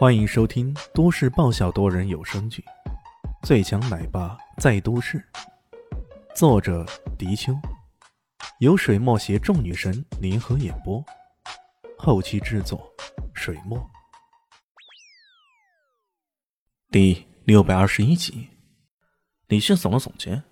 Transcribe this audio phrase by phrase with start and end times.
[0.00, 2.64] 欢迎收听都市爆笑多人有声剧
[3.46, 5.22] 《最强奶爸在都市》，
[6.34, 6.86] 作者：
[7.18, 7.52] 迪秋，
[8.60, 11.04] 由水墨携众女神联合演播，
[11.98, 12.90] 后期制作：
[13.34, 13.78] 水墨。
[16.90, 18.48] 第六百二十一集，
[19.48, 20.42] 李迅耸了耸肩：“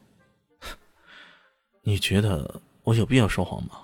[1.81, 3.81] 你觉得我有必要说谎吗？”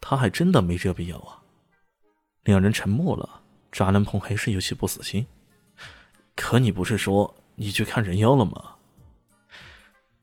[0.00, 1.42] 他还真的没这必要啊。
[2.44, 3.42] 两人沉默了。
[3.78, 5.24] 渣男鹏还是有些不死心，
[6.34, 8.74] 可你不是说你去看人妖了吗？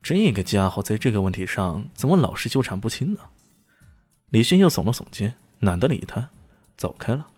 [0.02, 3.20] 这个家伙在这个问题上怎么老是纠缠不清呢？
[4.28, 6.28] 李迅又耸了耸肩，懒得理他，
[6.76, 7.28] 走开了。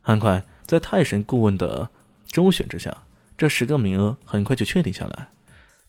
[0.00, 1.90] 很快，在泰神顾问的
[2.24, 2.96] 周旋之下，
[3.36, 5.28] 这十个名额很快就确定下来。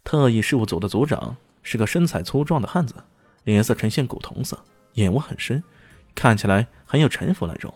[0.03, 2.93] 特异事务组的组长是个身材粗壮的汉子，
[3.45, 4.61] 脸色呈现古铜色，
[4.95, 5.63] 眼窝很深，
[6.13, 7.73] 看起来很有城府那种。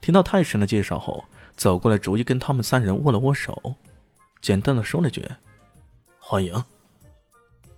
[0.00, 1.24] 听到泰神的介绍后，
[1.56, 3.74] 走过来逐一跟他们三人握了握手，
[4.40, 5.28] 简单的说了句
[6.18, 6.64] ：“欢迎。”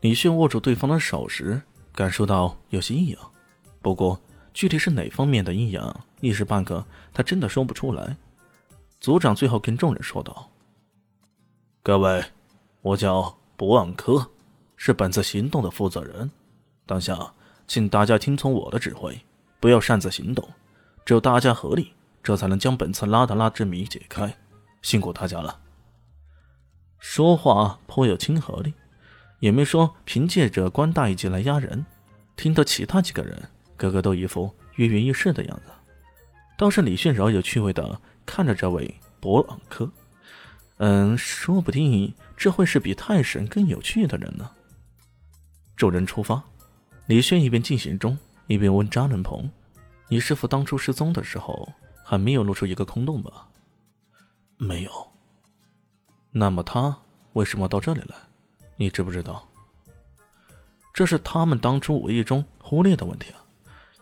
[0.00, 1.60] 李迅握住对方的手时，
[1.94, 3.20] 感受到有些异样，
[3.80, 4.20] 不过
[4.52, 8.16] 具体是哪方面的异样，一时半刻他真的说不出来。
[9.00, 10.50] 组长最后跟众人说道
[11.82, 12.24] ：“各位，
[12.80, 14.30] 我叫博望科，
[14.76, 16.30] 是本次行动的负责人。
[16.86, 17.32] 当下，
[17.66, 19.20] 请大家听从我的指挥，
[19.60, 20.48] 不要擅自行动，
[21.04, 24.36] 只有大家合力。”这才能将本次拉达拉之谜解开，
[24.80, 25.58] 辛苦大家了。
[26.98, 28.72] 说话颇有亲和力，
[29.40, 31.84] 也没说凭借着官大一级来压人。
[32.36, 33.42] 听得其他几个人
[33.76, 35.72] 个个都一副跃跃欲试的样子，
[36.56, 39.90] 倒是李迅饶有趣味的看着这位博朗科。
[40.78, 44.50] 嗯，说不定这会是比太神更有趣的人呢。
[45.76, 46.42] 众人出发，
[47.06, 49.50] 李迅一边进行中，一边问张仁鹏
[50.08, 51.68] ：“你师傅当初失踪的时候？”
[52.12, 53.48] 还没有露出一个空洞吧？
[54.58, 54.90] 没有。
[56.30, 56.98] 那么他
[57.32, 58.14] 为什么到这里来？
[58.76, 59.48] 你知不知道？
[60.92, 63.40] 这是他们当初无意中忽略的问题啊，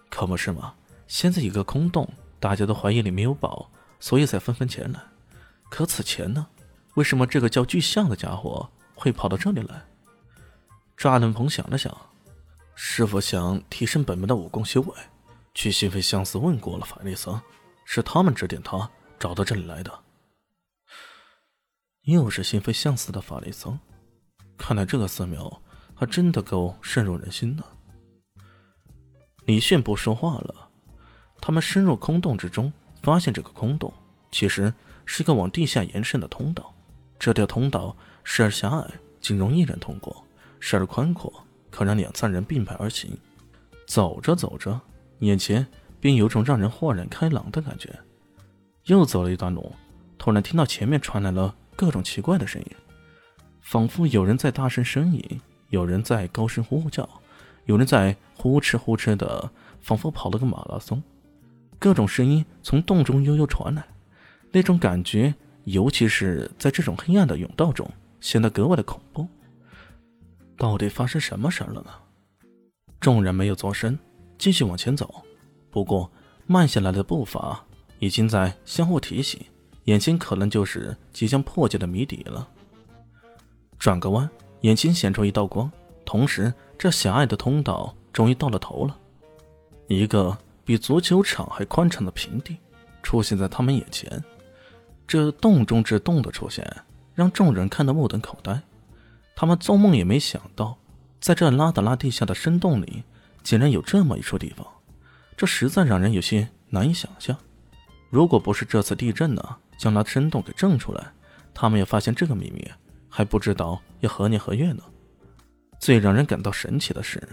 [0.08, 0.74] 可不是吗？
[1.06, 5.00] 现在一个空洞，大家都怀疑里面有宝，所以才纷纷前来。
[5.68, 6.48] 可此前呢？
[6.94, 9.84] 为什么这个叫巨象的家伙会跑到这里来？
[10.96, 11.96] 抓伦鹏想了想，
[12.74, 14.94] 是否想提升本门的武功修为？
[15.54, 17.40] 去心扉相寺问过了法力僧。
[17.92, 19.92] 是他们指点他找到这里来的。
[22.02, 23.76] 又是心扉相似的法力僧，
[24.56, 25.60] 看来这个寺庙
[25.92, 27.64] 还真的够深入人心的。
[29.44, 30.70] 李炫不说话了。
[31.40, 33.92] 他们深入空洞之中，发现这个空洞
[34.30, 34.72] 其实
[35.04, 36.72] 是一个往地下延伸的通道。
[37.18, 38.88] 这条通道时而狭隘，
[39.20, 40.14] 仅容一人通过；
[40.60, 43.18] 时而宽阔，可让两三人并排而行。
[43.84, 44.80] 走着走着，
[45.18, 45.66] 眼前。
[46.00, 47.94] 便有种让人豁然开朗的感觉。
[48.86, 49.72] 又走了一段路，
[50.18, 52.68] 突然听到前面传来了各种奇怪的声音，
[53.60, 57.08] 仿佛有人在大声呻吟，有人在高声呼叫，
[57.66, 59.50] 有人在呼哧呼哧的，
[59.80, 61.00] 仿佛跑了个马拉松。
[61.78, 63.86] 各种声音从洞中悠悠传来，
[64.50, 65.34] 那种感觉，
[65.64, 67.88] 尤其是在这种黑暗的甬道中，
[68.20, 69.26] 显得格外的恐怖。
[70.56, 71.90] 到底发生什么事了呢？
[72.98, 73.98] 众人没有作声，
[74.36, 75.22] 继续往前走。
[75.70, 76.10] 不过，
[76.46, 77.64] 慢下来的步伐
[77.98, 79.40] 已经在相互提醒，
[79.84, 82.48] 眼前可能就是即将破解的谜底了。
[83.78, 84.28] 转个弯，
[84.62, 85.70] 眼前显出一道光，
[86.04, 88.96] 同时这狭隘的通道终于到了头了。
[89.86, 92.56] 一个比足球场还宽敞的平地
[93.02, 94.22] 出现在他们眼前。
[95.06, 96.64] 这洞中之洞的出现，
[97.14, 98.60] 让众人看得目瞪口呆。
[99.34, 100.76] 他们做梦也没想到，
[101.20, 103.02] 在这拉达拉地下的深洞里，
[103.42, 104.66] 竟然有这么一处地方。
[105.40, 107.34] 这实在让人有些难以想象。
[108.10, 111.10] 如果不是这次地震呢，将那深洞给震出来，
[111.54, 112.70] 他们要发现这个秘密，
[113.08, 114.82] 还不知道要何年何月呢。
[115.78, 117.26] 最让人感到神奇的是，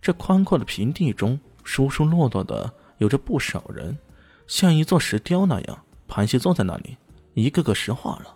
[0.00, 3.94] 这宽阔的平地中，疏疏落落的有着不少人，
[4.46, 6.96] 像一座石雕那样盘膝坐在那里，
[7.34, 8.34] 一个个石化了。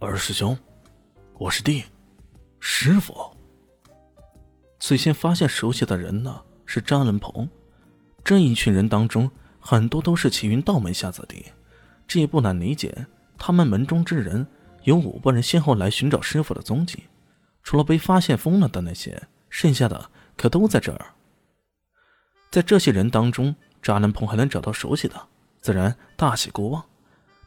[0.00, 0.58] 二师兄，
[1.38, 1.84] 我是弟，
[2.58, 3.14] 师傅。
[4.80, 7.48] 最先发现熟悉的人呢，是张仁鹏。
[8.26, 9.30] 这一群人当中，
[9.60, 11.46] 很多都是齐云道门下子弟，
[12.08, 13.06] 这也不难理解。
[13.38, 14.44] 他们门中之人
[14.82, 17.04] 有五个人先后来寻找师傅的踪迹，
[17.62, 21.14] 除了被发现疯了的那些，剩下的可都在这儿。
[22.50, 25.14] 在这些人当中，扎南鹏还能找到熟悉的，
[25.60, 26.84] 自然大喜过望。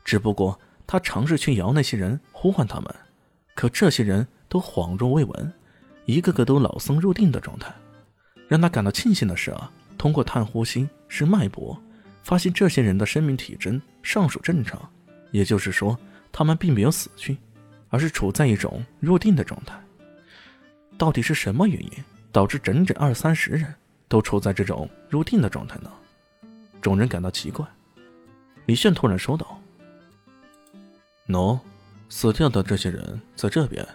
[0.06, 2.96] 只不过他尝试去摇那些人，呼唤他们，
[3.54, 5.54] 可这些人都恍若未闻，
[6.06, 7.70] 一个个都老僧入定的状态。
[8.48, 9.70] 让他感到庆幸的是啊。
[10.00, 11.78] 通过探呼吸是脉搏，
[12.24, 14.90] 发现这些人的生命体征尚属正常，
[15.32, 15.96] 也就是说，
[16.32, 17.38] 他们并没有死去，
[17.90, 19.78] 而是处在一种入定的状态。
[20.98, 21.92] 到底是什么原因
[22.32, 23.76] 导致整整二三十人
[24.08, 25.92] 都处在这种入定的状态呢？
[26.82, 27.66] 众人感到奇怪。
[28.68, 29.62] 李炫突然说道
[31.28, 31.60] ：“喏，
[32.08, 33.86] 死掉的这些人在这边。”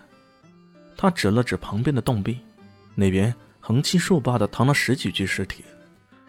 [0.98, 2.40] 他指了指旁边的洞壁，
[2.94, 5.64] 那边横七竖八的躺了十几具尸体。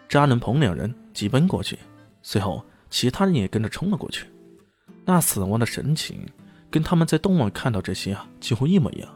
[0.08, 1.78] 扎能鹏两人急奔过去，
[2.22, 4.26] 随后其他人也跟着冲了过去。
[5.04, 6.26] 那死亡的神情
[6.70, 9.08] 跟他们在洞外看到这些啊几乎一模一样。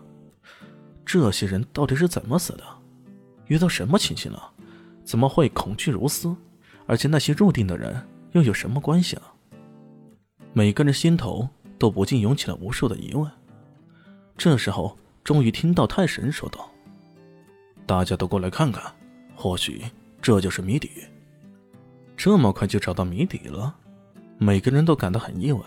[1.05, 2.63] 这些人到底是怎么死的？
[3.47, 4.53] 遇到什么情形了？
[5.05, 6.35] 怎么会恐惧如斯？
[6.87, 8.01] 而且那些入定的人
[8.33, 9.33] 又有什么关系啊？
[10.53, 11.49] 每个人心头
[11.79, 13.29] 都不禁涌起了无数的疑问。
[14.37, 16.71] 这时候，终于听到太神说道
[17.87, 18.93] ：“大家都过来看看，
[19.35, 19.83] 或许
[20.21, 20.91] 这就是谜底。”
[22.17, 23.75] 这么快就找到谜底了？
[24.39, 25.61] 每个人都感到很意外。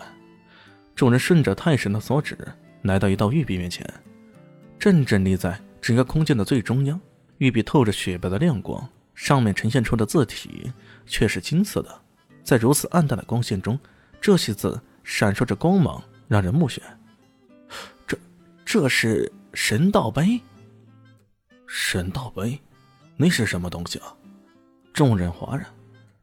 [0.94, 2.38] 众人顺着太神的所指，
[2.82, 3.84] 来到一道玉壁面前。
[4.78, 7.00] 正正立在整个空间的最中央，
[7.38, 10.70] 玉壁透着雪白的亮光，上面呈现出的字体
[11.06, 12.00] 却是金色的。
[12.44, 13.76] 在如此暗淡的光线中，
[14.20, 16.78] 这些字闪烁着光芒，让人目眩。
[18.06, 18.16] 这，
[18.64, 20.40] 这是神道碑。
[21.66, 22.60] 神道碑，
[23.16, 24.14] 那是什么东西啊？
[24.94, 25.66] 众人哗然，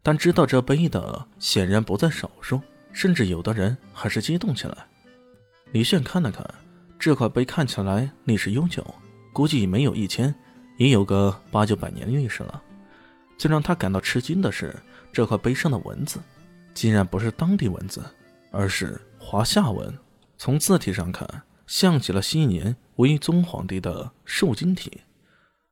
[0.01, 2.59] 但知道这碑的显然不在少数，
[2.91, 4.75] 甚至有的人还是激动起来。
[5.73, 6.43] 李炫看了看。
[6.97, 8.85] 这块碑看起来历史悠久，
[9.33, 10.33] 估计没有一千，
[10.77, 12.61] 也有个八九百年历史了。
[13.39, 14.75] 最让他感到吃惊的是，
[15.11, 16.19] 这块碑上的文字，
[16.75, 18.03] 竟然不是当地文字，
[18.51, 19.91] 而是华夏文。
[20.37, 21.27] 从字体上看，
[21.65, 25.01] 像极了昔年徽宗皇帝的瘦金体。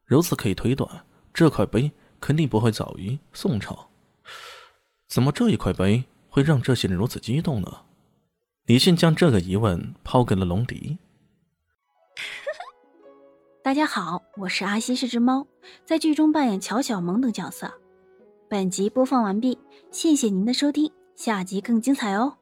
[0.07, 0.89] 由此可以推断，
[1.31, 3.89] 这块碑肯定不会早于宋朝。
[5.07, 7.81] 怎么这一块碑会让这些人如此激动呢？
[8.65, 10.99] 李信将这个疑问抛给了龙迪。
[13.63, 15.47] 大家好，我是阿西是只猫，
[15.85, 17.73] 在剧中扮演乔小萌等角色。
[18.47, 19.57] 本集播放完毕，
[19.91, 22.37] 谢谢您的收听，下集更精彩哦。